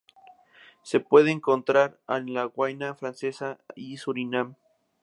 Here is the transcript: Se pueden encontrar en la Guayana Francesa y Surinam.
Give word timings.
Se 0.81 0.99
pueden 0.99 1.33
encontrar 1.37 1.99
en 2.07 2.33
la 2.33 2.45
Guayana 2.45 2.95
Francesa 2.95 3.59
y 3.75 3.97
Surinam. 3.97 4.55